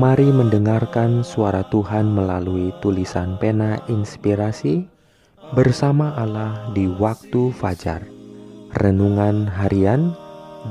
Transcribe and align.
Mari 0.00 0.32
mendengarkan 0.32 1.20
suara 1.20 1.68
Tuhan 1.68 2.16
melalui 2.16 2.72
tulisan 2.80 3.36
pena 3.36 3.76
inspirasi 3.92 4.88
bersama 5.52 6.16
Allah 6.16 6.72
di 6.72 6.88
waktu 6.88 7.52
fajar. 7.52 8.00
Renungan 8.72 9.44
harian 9.44 10.16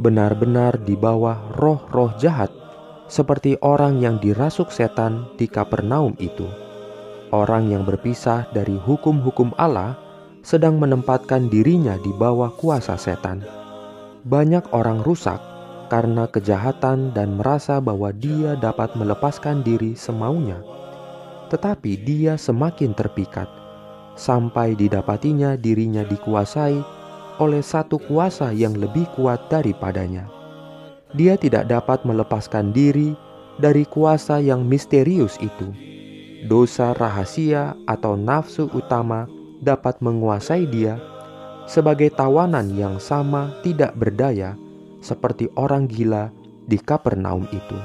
benar-benar 0.02 0.82
di 0.82 0.98
bawah 0.98 1.38
roh-roh 1.54 2.10
jahat 2.18 2.50
seperti 3.06 3.62
orang 3.62 4.02
yang 4.02 4.18
dirasuk 4.18 4.74
setan 4.74 5.30
di 5.38 5.46
Kapernaum 5.46 6.18
itu. 6.18 6.50
Orang 7.30 7.70
yang 7.70 7.86
berpisah 7.86 8.50
dari 8.58 8.74
hukum-hukum 8.74 9.54
Allah 9.54 9.94
sedang 10.42 10.82
menempatkan 10.82 11.46
dirinya 11.46 11.94
di 12.02 12.10
bawah 12.10 12.50
kuasa 12.58 12.98
setan. 12.98 13.46
Banyak 14.26 14.74
orang 14.74 15.06
rusak 15.06 15.38
karena 15.94 16.26
kejahatan 16.26 17.14
dan 17.14 17.38
merasa 17.38 17.78
bahwa 17.78 18.10
dia 18.18 18.58
dapat 18.58 18.98
melepaskan 18.98 19.62
diri 19.62 19.94
semaunya. 19.94 20.58
Tetapi 21.54 22.02
dia 22.02 22.34
semakin 22.34 22.98
terpikat 22.98 23.48
sampai 24.18 24.74
didapatinya 24.74 25.54
dirinya 25.54 26.02
dikuasai 26.02 26.97
oleh 27.38 27.62
satu 27.62 28.02
kuasa 28.02 28.54
yang 28.54 28.74
lebih 28.78 29.06
kuat 29.14 29.50
daripadanya 29.50 30.38
dia 31.16 31.40
tidak 31.40 31.72
dapat 31.72 32.04
melepaskan 32.04 32.76
diri 32.76 33.16
dari 33.58 33.88
kuasa 33.88 34.44
yang 34.44 34.68
misterius 34.68 35.40
itu. 35.40 35.72
Dosa 36.46 36.92
rahasia 36.94 37.74
atau 37.88 38.20
nafsu 38.20 38.68
utama 38.76 39.26
dapat 39.64 39.98
menguasai 40.04 40.68
dia 40.68 41.00
sebagai 41.66 42.12
tawanan 42.14 42.72
yang 42.76 43.00
sama 43.02 43.56
tidak 43.64 43.96
berdaya 43.96 44.54
seperti 45.02 45.50
orang 45.56 45.88
gila 45.88 46.30
di 46.68 46.78
Kapernaum 46.78 47.48
itu. 47.50 47.80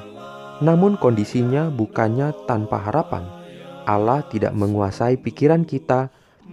Namun 0.62 0.98
kondisinya 0.98 1.70
bukannya 1.72 2.34
tanpa 2.46 2.78
harapan. 2.78 3.26
Allah 3.82 4.22
tidak 4.30 4.54
menguasai 4.54 5.18
pikiran 5.18 5.66
kita 5.66 6.06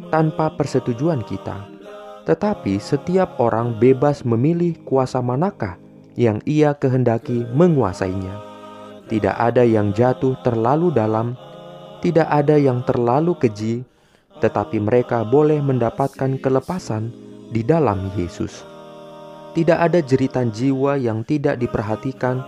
tanpa 0.10 0.50
persetujuan 0.58 1.22
kita. 1.28 1.79
Tetapi 2.28 2.80
setiap 2.82 3.40
orang 3.40 3.78
bebas 3.80 4.24
memilih 4.28 4.76
kuasa 4.84 5.24
manakah 5.24 5.80
yang 6.20 6.44
ia 6.44 6.76
kehendaki 6.76 7.48
menguasainya. 7.56 8.36
Tidak 9.08 9.36
ada 9.40 9.64
yang 9.66 9.96
jatuh 9.96 10.38
terlalu 10.44 10.94
dalam, 10.94 11.34
tidak 12.04 12.28
ada 12.30 12.60
yang 12.60 12.86
terlalu 12.86 13.34
keji, 13.40 13.82
tetapi 14.44 14.78
mereka 14.80 15.26
boleh 15.26 15.60
mendapatkan 15.60 16.38
kelepasan 16.40 17.12
di 17.50 17.66
dalam 17.66 18.12
Yesus. 18.14 18.64
Tidak 19.58 19.76
ada 19.76 19.98
jeritan 20.00 20.54
jiwa 20.54 20.96
yang 20.96 21.26
tidak 21.26 21.58
diperhatikan, 21.58 22.46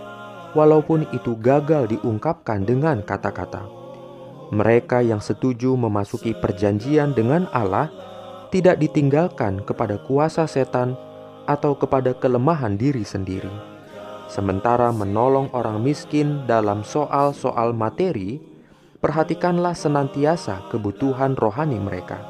walaupun 0.54 1.08
itu 1.10 1.34
gagal 1.42 1.90
diungkapkan 1.90 2.62
dengan 2.62 3.02
kata-kata. 3.02 3.66
Mereka 4.52 5.00
yang 5.02 5.18
setuju 5.18 5.74
memasuki 5.74 6.36
perjanjian 6.36 7.16
dengan 7.16 7.48
Allah 7.50 7.88
tidak 8.52 8.76
ditinggalkan 8.78 9.64
kepada 9.64 9.96
kuasa 10.04 10.44
setan 10.44 10.92
atau 11.48 11.72
kepada 11.72 12.12
kelemahan 12.12 12.76
diri 12.76 13.02
sendiri. 13.02 13.50
Sementara 14.28 14.92
menolong 14.92 15.48
orang 15.56 15.80
miskin 15.80 16.44
dalam 16.44 16.84
soal-soal 16.84 17.72
materi, 17.72 18.38
perhatikanlah 19.00 19.72
senantiasa 19.72 20.68
kebutuhan 20.68 21.32
rohani 21.34 21.80
mereka. 21.80 22.20